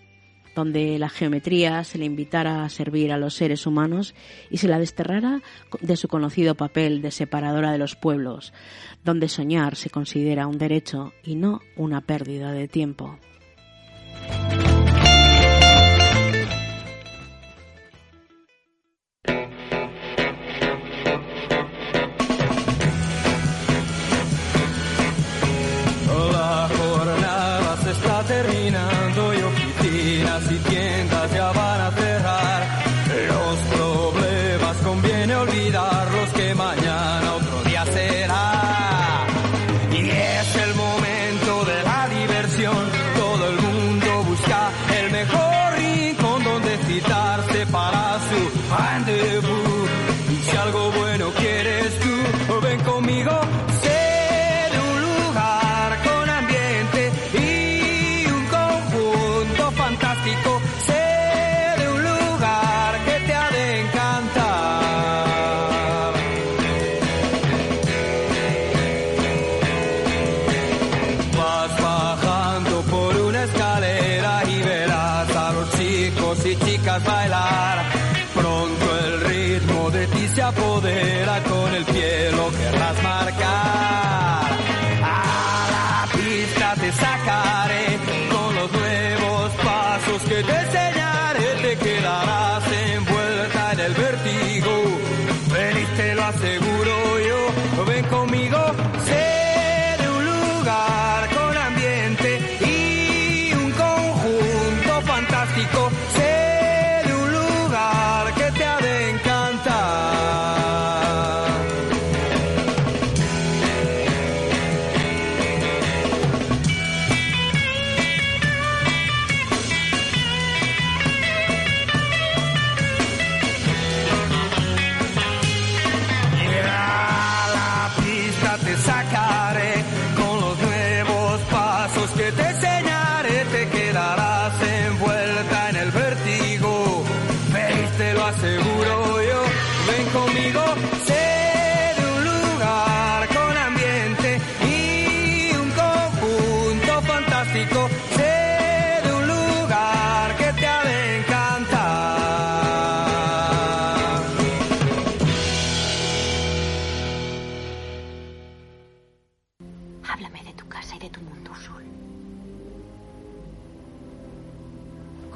[0.55, 4.15] donde la geometría se le invitara a servir a los seres humanos
[4.51, 5.43] y se la desterrara
[5.81, 8.53] de su conocido papel de separadora de los pueblos,
[9.05, 13.19] donde soñar se considera un derecho y no una pérdida de tiempo.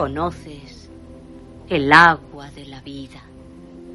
[0.05, 0.91] Conoces
[1.71, 3.23] el agua de la vida,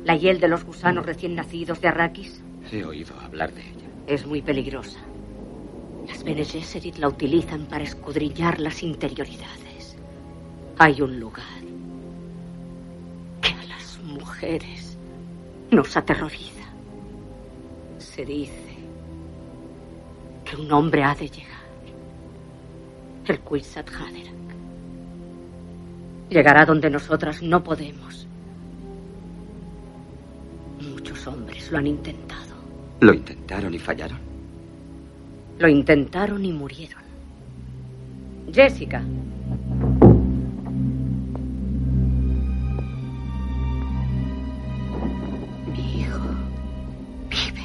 [0.04, 2.42] la hiel de los gusanos recién nacidos de Arrakis.
[2.72, 3.86] He oído hablar de ella.
[4.08, 4.98] Es muy peligrosa.
[6.08, 9.98] Las Bene Gesserit la utilizan para escudriñar las interioridades.
[10.80, 11.62] Hay un lugar
[13.44, 14.98] que a las mujeres
[15.70, 16.66] nos aterroriza.
[18.00, 18.80] Se dice
[20.44, 21.62] que un hombre ha de llegar.
[23.28, 24.39] El Kwisatz Haderach.
[26.30, 28.28] Llegará donde nosotras no podemos.
[30.80, 32.56] Muchos hombres lo han intentado.
[33.00, 34.20] ¿Lo intentaron y fallaron?
[35.58, 37.02] Lo intentaron y murieron.
[38.54, 39.02] Jessica.
[45.72, 46.20] Mi hijo
[47.30, 47.64] vive.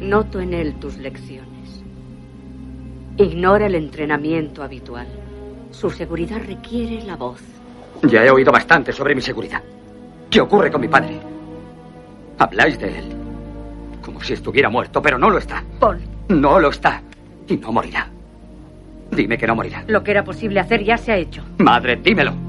[0.00, 1.53] Noto en él tus lecciones.
[3.16, 5.06] Ignora el entrenamiento habitual.
[5.70, 7.40] Su seguridad requiere la voz.
[8.02, 9.62] Ya he oído bastante sobre mi seguridad.
[10.28, 11.18] ¿Qué ocurre con mi padre?
[12.38, 13.04] Habláis de él.
[14.02, 15.62] Como si estuviera muerto, pero no lo está.
[15.78, 16.00] Paul.
[16.28, 17.02] No lo está.
[17.46, 18.08] Y no morirá.
[19.12, 19.84] Dime que no morirá.
[19.86, 21.42] Lo que era posible hacer ya se ha hecho.
[21.58, 22.43] Madre, dímelo.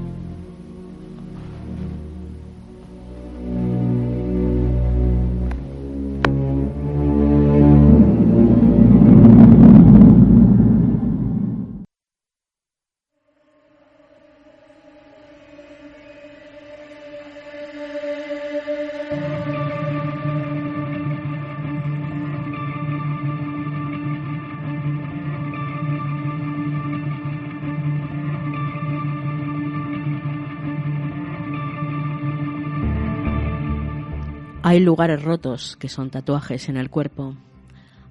[34.76, 37.34] Hay lugares rotos que son tatuajes en el cuerpo,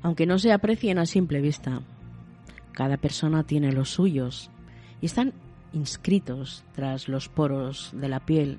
[0.01, 1.83] aunque no se aprecien a simple vista.
[2.71, 4.49] Cada persona tiene los suyos
[4.99, 5.35] y están
[5.73, 8.57] inscritos tras los poros de la piel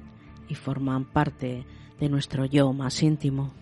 [0.49, 1.67] y forman parte
[1.99, 3.53] de nuestro yo más íntimo.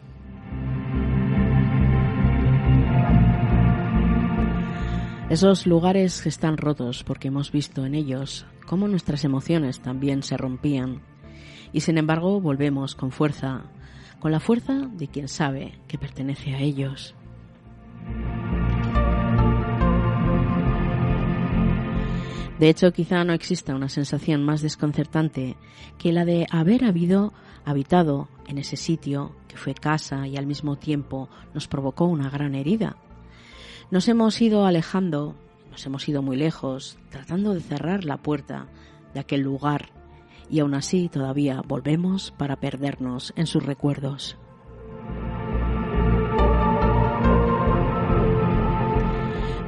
[5.30, 11.00] Esos lugares están rotos porque hemos visto en ellos cómo nuestras emociones también se rompían
[11.72, 13.64] y sin embargo volvemos con fuerza,
[14.24, 17.14] con la fuerza de quien sabe que pertenece a ellos.
[22.58, 25.58] De hecho, quizá no exista una sensación más desconcertante
[25.98, 27.34] que la de haber habido
[27.66, 32.54] habitado en ese sitio que fue casa y al mismo tiempo nos provocó una gran
[32.54, 32.96] herida.
[33.90, 35.36] Nos hemos ido alejando,
[35.70, 38.68] nos hemos ido muy lejos, tratando de cerrar la puerta
[39.12, 39.90] de aquel lugar
[40.50, 44.36] y aún así todavía volvemos para perdernos en sus recuerdos.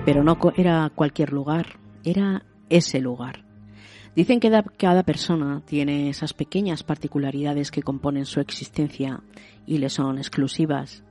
[0.04, 3.44] Pero no era cualquier lugar, era ese lugar.
[4.14, 9.22] Dicen que cada persona tiene esas pequeñas particularidades que componen su existencia
[9.66, 11.04] y le son exclusivas.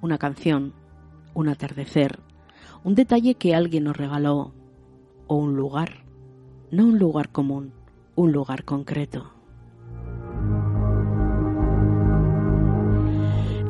[0.00, 0.72] Una canción,
[1.34, 2.18] un atardecer,
[2.82, 4.52] un detalle que alguien nos regaló
[5.26, 6.04] o un lugar,
[6.70, 7.72] no un lugar común,
[8.20, 9.32] un lugar concreto.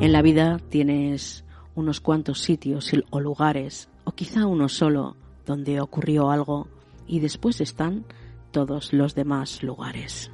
[0.01, 6.31] En la vida tienes unos cuantos sitios o lugares, o quizá uno solo, donde ocurrió
[6.31, 6.67] algo
[7.07, 8.03] y después están
[8.51, 10.29] todos los demás lugares.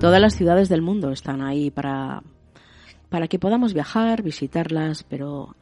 [0.00, 2.24] Todas las ciudades del mundo están ahí para,
[3.10, 5.54] para que podamos viajar, visitarlas, pero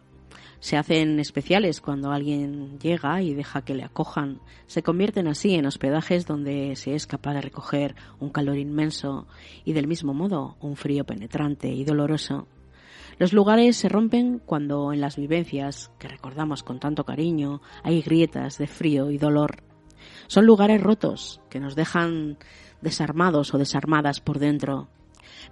[0.61, 4.41] se hacen especiales cuando alguien llega y deja que le acojan.
[4.67, 9.27] Se convierten así en hospedajes donde se es capaz de recoger un calor inmenso
[9.65, 12.49] y del mismo modo un frío penetrante y doloroso.
[13.19, 18.59] Los lugares se rompen cuando en las vivencias que recordamos con tanto cariño hay grietas
[18.59, 19.63] de frío y dolor.
[20.29, 22.39] Son lugares rotos que nos dejan
[22.81, 24.89] desarmados o desarmadas por dentro,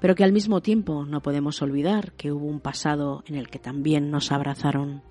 [0.01, 3.59] pero que al mismo tiempo no podemos olvidar que hubo un pasado en el que
[3.59, 5.03] también nos abrazaron.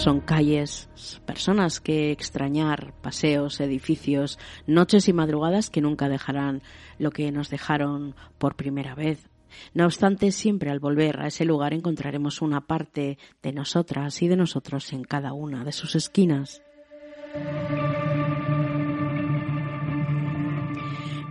[0.00, 0.88] Son calles,
[1.26, 6.62] personas que extrañar, paseos, edificios, noches y madrugadas que nunca dejarán
[6.98, 9.28] lo que nos dejaron por primera vez.
[9.74, 14.36] No obstante, siempre al volver a ese lugar encontraremos una parte de nosotras y de
[14.36, 16.62] nosotros en cada una de sus esquinas.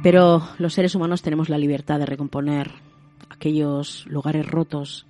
[0.02, 2.72] Pero los seres humanos tenemos la libertad de recomponer
[3.30, 5.06] aquellos lugares rotos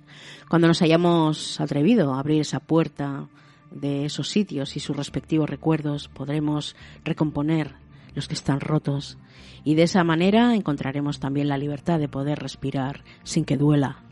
[0.48, 3.28] cuando nos hayamos atrevido a abrir esa puerta
[3.70, 6.74] de esos sitios y sus respectivos recuerdos podremos
[7.04, 7.74] recomponer
[8.14, 9.16] los que están rotos
[9.62, 14.02] y de esa manera encontraremos también la libertad de poder respirar sin que duela.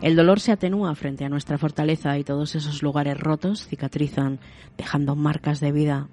[0.00, 4.40] El dolor se atenúa frente a nuestra fortaleza y todos esos lugares rotos cicatrizan
[4.76, 6.08] dejando marcas de vida.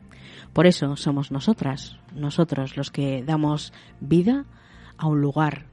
[0.53, 4.45] Por eso somos nosotras, nosotros los que damos vida
[4.97, 5.65] a un lugar.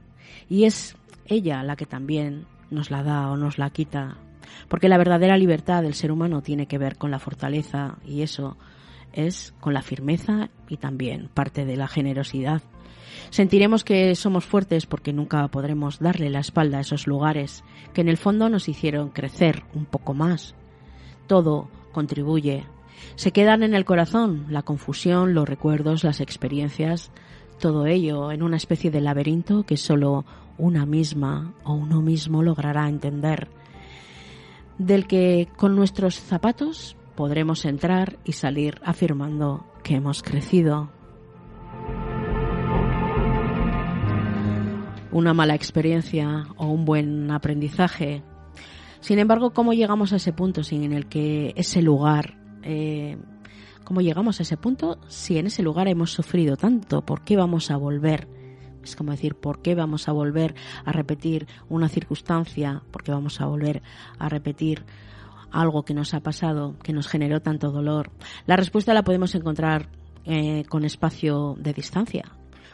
[0.49, 4.17] Y es ella la que también nos la da o nos la quita.
[4.67, 8.57] Porque la verdadera libertad del ser humano tiene que ver con la fortaleza y eso
[9.13, 12.61] es con la firmeza y también parte de la generosidad.
[13.29, 17.63] Sentiremos que somos fuertes porque nunca podremos darle la espalda a esos lugares
[17.93, 20.55] que en el fondo nos hicieron crecer un poco más.
[21.25, 22.65] Todo contribuye.
[23.15, 27.11] Se quedan en el corazón la confusión, los recuerdos, las experiencias,
[27.59, 30.25] todo ello en una especie de laberinto que solo
[30.57, 33.47] una misma o uno mismo logrará entender,
[34.77, 40.91] del que con nuestros zapatos podremos entrar y salir afirmando que hemos crecido.
[45.11, 48.21] Una mala experiencia o un buen aprendizaje.
[48.99, 53.17] Sin embargo, ¿cómo llegamos a ese punto sin el que ese lugar eh,
[53.87, 54.99] ¿Cómo llegamos a ese punto?
[55.07, 58.27] Si en ese lugar hemos sufrido tanto, ¿por qué vamos a volver?
[58.83, 62.83] Es como decir, ¿por qué vamos a volver a repetir una circunstancia?
[62.91, 63.81] ¿Por qué vamos a volver
[64.19, 64.83] a repetir
[65.51, 68.11] algo que nos ha pasado, que nos generó tanto dolor?
[68.45, 69.89] La respuesta la podemos encontrar
[70.25, 72.25] eh, con espacio de distancia,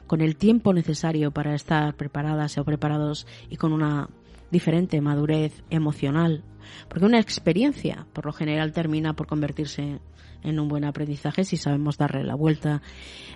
[0.07, 4.09] con el tiempo necesario para estar preparadas o preparados y con una
[4.49, 6.43] diferente madurez emocional.
[6.87, 9.99] Porque una experiencia, por lo general, termina por convertirse
[10.43, 12.81] en un buen aprendizaje si sabemos darle la vuelta.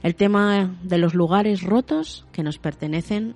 [0.04, 3.36] El tema de los lugares rotos que nos pertenecen,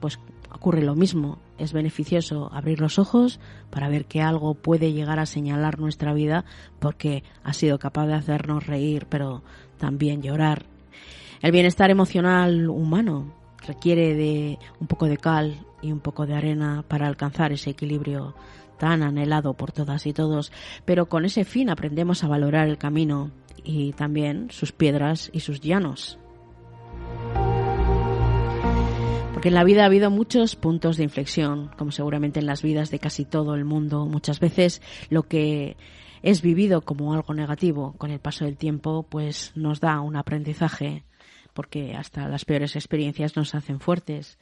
[0.00, 0.18] pues
[0.50, 1.38] ocurre lo mismo.
[1.58, 3.40] Es beneficioso abrir los ojos
[3.70, 6.44] para ver que algo puede llegar a señalar nuestra vida
[6.78, 9.42] porque ha sido capaz de hacernos reír, pero
[9.78, 10.64] también llorar.
[11.42, 13.32] El bienestar emocional humano
[13.66, 18.34] requiere de un poco de cal y un poco de arena para alcanzar ese equilibrio
[18.80, 20.52] tan anhelado por todas y todos,
[20.86, 23.30] pero con ese fin aprendemos a valorar el camino
[23.62, 26.18] y también sus piedras y sus llanos.
[29.34, 32.90] Porque en la vida ha habido muchos puntos de inflexión, como seguramente en las vidas
[32.90, 34.06] de casi todo el mundo.
[34.06, 35.76] Muchas veces lo que
[36.22, 41.04] es vivido como algo negativo con el paso del tiempo, pues nos da un aprendizaje,
[41.52, 44.38] porque hasta las peores experiencias nos hacen fuertes.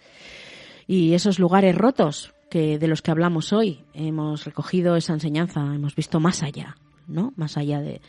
[0.86, 3.84] Y esos lugares rotos, que de los que hablamos hoy.
[3.94, 6.76] Hemos recogido esa enseñanza, hemos visto más allá,
[7.06, 7.32] ¿no?
[7.36, 8.00] Más allá de,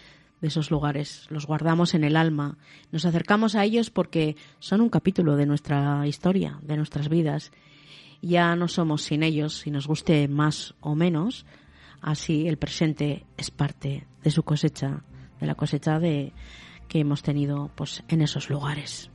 [0.41, 1.25] esos lugares.
[1.29, 2.57] Los guardamos en el alma.
[2.93, 7.51] Nos acercamos a ellos porque son un capítulo de nuestra historia, de nuestras vidas.
[8.21, 11.45] Ya no somos sin ellos, si nos guste más o menos.
[11.99, 15.03] Así el presente es parte de su cosecha,
[15.41, 16.31] de la cosecha de
[16.87, 19.11] que hemos tenido pues en esos lugares.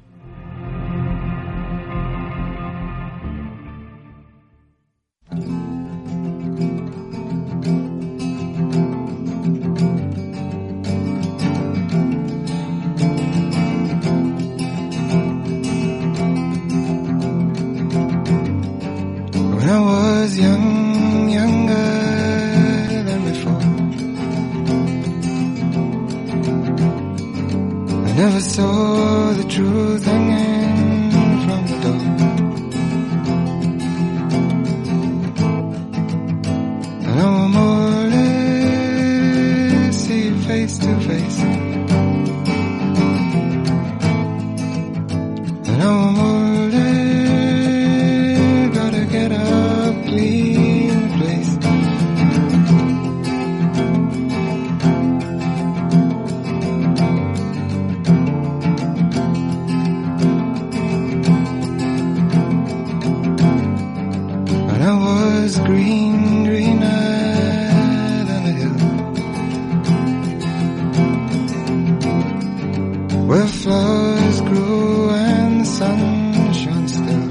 [28.24, 30.43] Never saw the truth hanging
[73.26, 77.28] Where flowers grew and the sun shone still.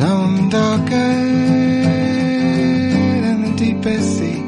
[0.00, 1.12] Now I'm darker
[3.24, 4.42] than the deepest sea.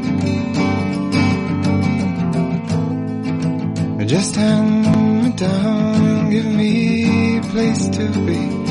[4.07, 8.64] Just hand me down, give me a place to be.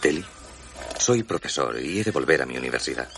[0.00, 0.24] Delhi?
[0.98, 3.08] Soy profesor y he de volver a mi universidad.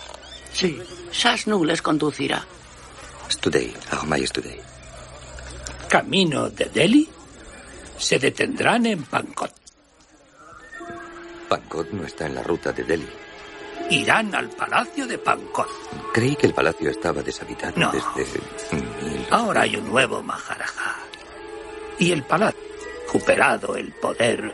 [0.53, 0.81] Sí,
[1.13, 2.45] Sasnu les conducirá.
[3.41, 3.75] Today,
[4.07, 4.61] my today.
[5.89, 7.09] Camino de Delhi.
[7.99, 9.53] Se detendrán en Pankot.
[11.49, 13.09] Pankot no está en la ruta de Delhi.
[13.91, 15.69] Irán al palacio de Pankot.
[16.13, 17.93] Creí que el palacio estaba deshabitado No.
[17.93, 18.41] desde...
[19.31, 20.97] Ahora hay un nuevo Maharaja.
[21.99, 24.53] Y el palacio ha recuperado el poder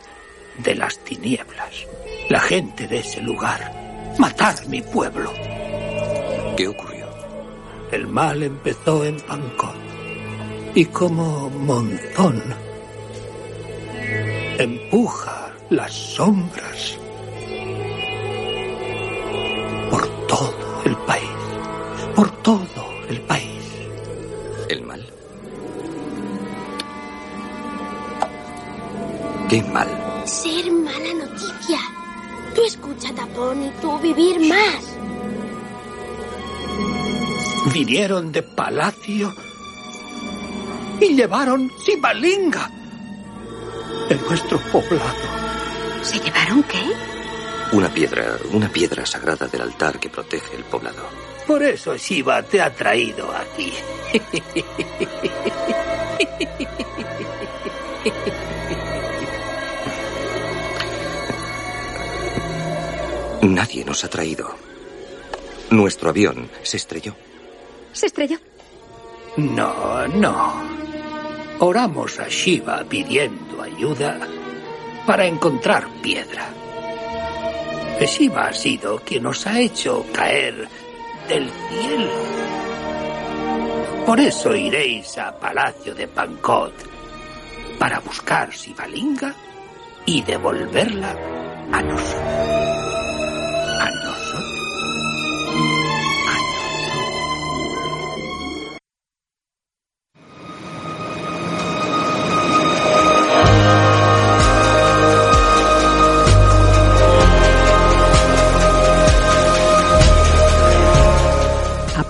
[0.63, 1.87] de las tinieblas.
[2.29, 3.71] La gente de ese lugar.
[4.17, 5.31] Matar mi pueblo.
[6.57, 7.07] ¿Qué ocurrió?
[7.91, 9.75] El mal empezó en Pankot.
[10.73, 12.41] Y como monzón
[14.57, 16.97] empuja las sombras
[19.89, 21.29] por todo el país.
[22.15, 22.60] Por todo
[37.91, 39.35] Vinieron de palacio
[41.01, 42.71] y llevaron Sibalinga
[44.09, 46.01] en nuestro poblado.
[46.01, 46.81] ¿Se llevaron qué?
[47.73, 51.03] Una piedra, una piedra sagrada del altar que protege el poblado.
[51.45, 53.73] Por eso Shiva te ha traído aquí.
[63.41, 64.55] Nadie nos ha traído.
[65.71, 67.17] Nuestro avión se estrelló.
[67.93, 68.37] Se estrelló.
[69.37, 70.53] No, no.
[71.59, 74.19] Oramos a Shiva pidiendo ayuda
[75.05, 76.49] para encontrar piedra.
[78.05, 80.67] Shiva ha sido quien nos ha hecho caer
[81.27, 82.11] del cielo.
[84.05, 86.73] Por eso iréis a Palacio de Pankot
[87.77, 89.33] para buscar Sivalinga
[90.05, 91.15] y devolverla
[91.71, 92.21] a nosotros.
[93.79, 94.10] A nosotros.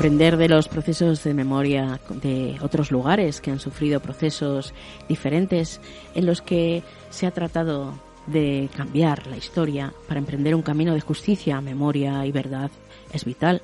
[0.02, 4.74] Aprender de los procesos de memoria de otros lugares que han sufrido procesos
[5.08, 5.80] diferentes
[6.16, 6.82] en los que
[7.12, 7.94] se ha tratado
[8.26, 12.72] de cambiar la historia para emprender un camino de justicia, memoria y verdad
[13.14, 13.62] es vital.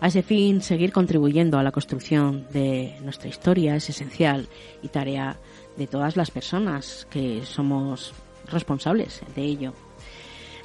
[0.00, 4.48] A ese fin, seguir contribuyendo a la construcción de nuestra historia es esencial
[4.82, 5.36] y tarea
[5.76, 8.12] de todas las personas que somos
[8.50, 9.72] responsables de ello.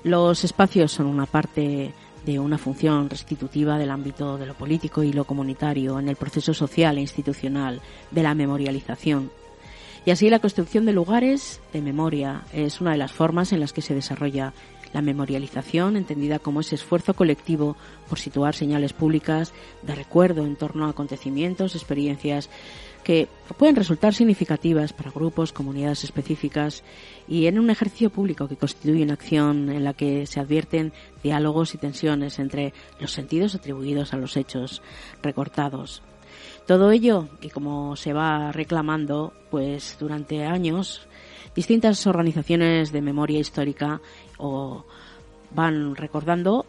[0.04, 1.94] Los espacios son una parte
[2.26, 6.54] de una función restitutiva del ámbito de lo político y lo comunitario en el proceso
[6.54, 9.32] social e institucional de la memorialización.
[10.06, 13.74] Y así la construcción de lugares de memoria es una de las formas en las
[13.74, 14.54] que se desarrolla
[14.94, 17.76] la memorialización, entendida como ese esfuerzo colectivo
[18.08, 19.52] por situar señales públicas
[19.82, 22.50] de recuerdo en torno a acontecimientos, experiencias
[23.06, 23.28] que
[23.60, 26.84] pueden resultar significativas para grupos, comunidades específicas
[27.28, 30.92] y en un ejercicio público que constituye una acción en la que se advierten
[31.22, 34.82] diálogos y tensiones entre los sentidos atribuidos a los hechos
[35.22, 36.02] recortados.
[36.66, 41.08] Todo ello, y como se va reclamando, pues durante años,
[41.56, 44.02] distintas organizaciones de memoria histórica
[45.54, 46.66] van recordando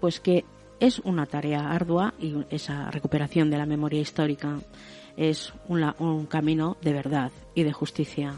[0.00, 0.44] pues que
[0.80, 4.58] es una tarea ardua y esa recuperación de la memoria histórica
[5.16, 8.34] es un, un camino de verdad y de justicia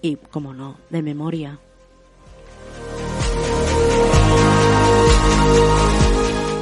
[0.00, 1.58] y, como no, de memoria.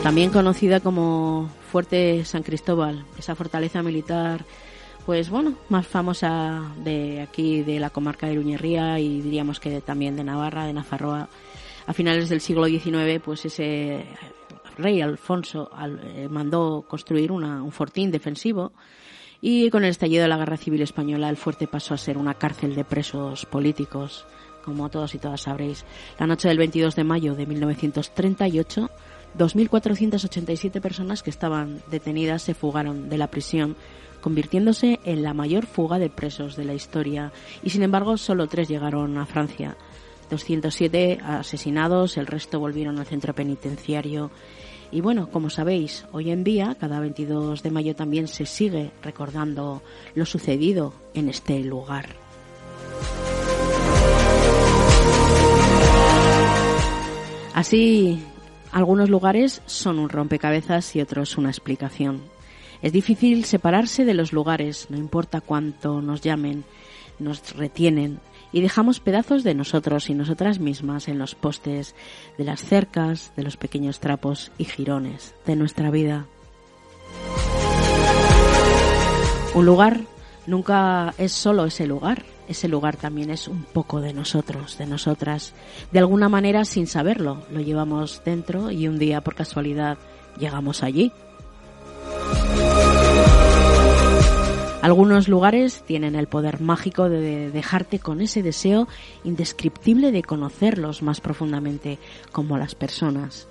[0.02, 4.44] También conocida como Fuerte San Cristóbal, esa fortaleza militar,
[5.04, 10.16] pues bueno, más famosa de aquí, de la comarca de Uñerría y diríamos que también
[10.16, 11.28] de Navarra, de Nafarroa.
[11.86, 14.04] A finales del siglo XIX, pues ese
[14.78, 18.72] rey Alfonso al- eh, mandó construir una- un fortín defensivo
[19.40, 22.34] y con el estallido de la Guerra Civil Española el fuerte pasó a ser una
[22.34, 24.26] cárcel de presos políticos,
[24.64, 25.84] como todos y todas sabréis.
[26.18, 28.90] La noche del 22 de mayo de 1938,
[29.38, 33.76] 2.487 personas que estaban detenidas se fugaron de la prisión
[34.20, 37.32] convirtiéndose en la mayor fuga de presos de la historia
[37.62, 39.76] y sin embargo solo tres llegaron a Francia.
[40.30, 44.30] 207 asesinados, el resto volvieron al centro penitenciario.
[44.92, 49.82] Y bueno, como sabéis, hoy en día, cada 22 de mayo también se sigue recordando
[50.14, 52.08] lo sucedido en este lugar.
[57.54, 58.20] Así,
[58.72, 62.22] algunos lugares son un rompecabezas y otros una explicación.
[62.82, 66.64] Es difícil separarse de los lugares, no importa cuánto nos llamen,
[67.18, 68.18] nos retienen
[68.52, 71.94] y dejamos pedazos de nosotros y nosotras mismas en los postes
[72.38, 76.26] de las cercas, de los pequeños trapos y jirones de nuestra vida.
[79.54, 80.00] Un lugar
[80.46, 85.54] nunca es solo ese lugar, ese lugar también es un poco de nosotros, de nosotras.
[85.92, 89.98] De alguna manera, sin saberlo, lo llevamos dentro y un día, por casualidad,
[90.38, 91.12] llegamos allí.
[94.82, 98.88] Algunos lugares tienen el poder mágico de dejarte con ese deseo
[99.24, 101.98] indescriptible de conocerlos más profundamente,
[102.32, 103.46] como las personas.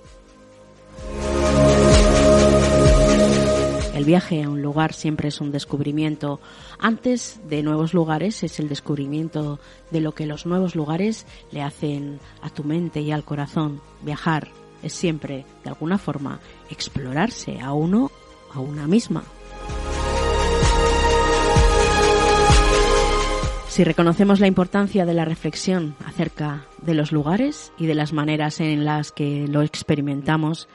[3.94, 6.40] El viaje a un lugar siempre es un descubrimiento.
[6.80, 9.60] Antes de nuevos lugares es el descubrimiento
[9.92, 13.82] de lo que los nuevos lugares le hacen a tu mente y al corazón.
[14.02, 14.48] Viajar
[14.82, 18.10] es siempre, de alguna forma, explorarse a uno,
[18.54, 19.24] a una misma.
[23.80, 28.60] Si reconocemos la importancia de la reflexión acerca de los lugares y de las maneras
[28.60, 30.68] en las que lo experimentamos,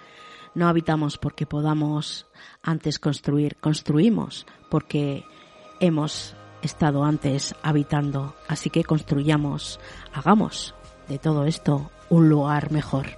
[0.54, 2.26] no habitamos porque podamos
[2.62, 5.22] antes construir, construimos porque
[5.80, 8.34] hemos estado antes habitando.
[8.48, 9.80] Así que construyamos,
[10.14, 10.74] hagamos
[11.06, 13.08] de todo esto un lugar mejor.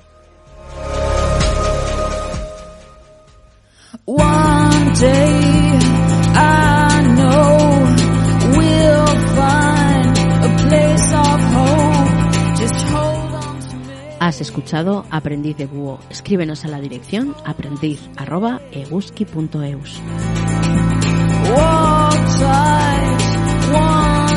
[4.04, 5.55] One day
[14.36, 15.98] Has escuchado Aprendiz de Búho.
[16.10, 20.02] Escríbenos a la dirección aprendiz@eguski.eus.
[21.48, 23.22] Walk tight,
[23.72, 24.36] one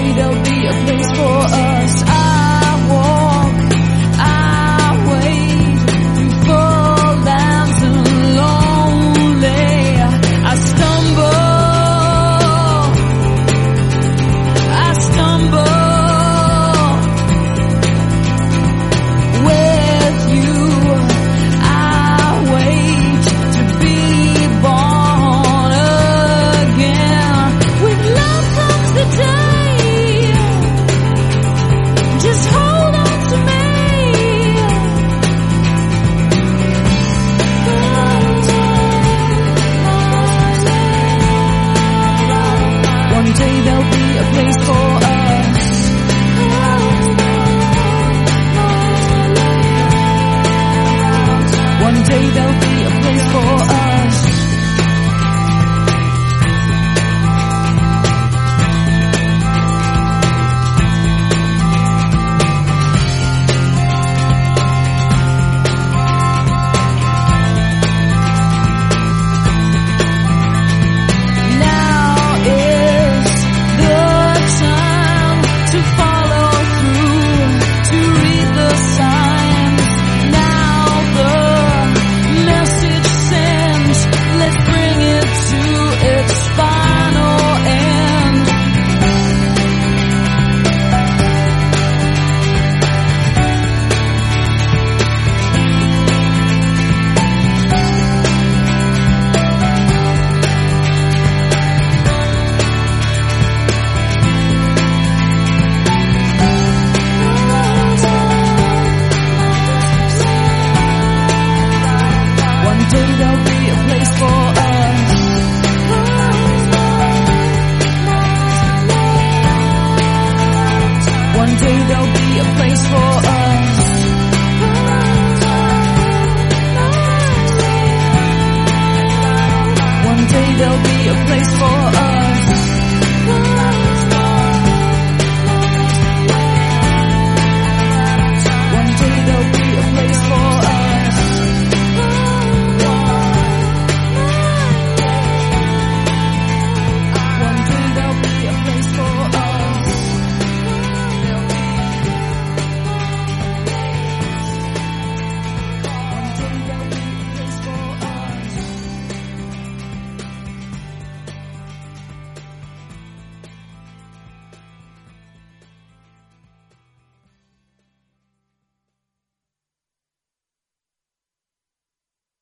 [0.00, 1.19] There'll be a place for